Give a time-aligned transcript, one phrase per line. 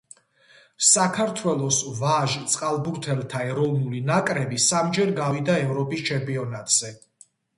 [0.91, 6.93] საქართველოს ვაჟ წყალბურთელთა ეროვნული ნაკრები სამჯერ გავიდა ევროპის ჩემპიონატზე.